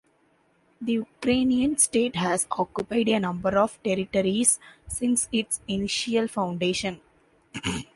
[0.81, 6.99] The Ukrainian state has occupied a number of territories since its initial foundation.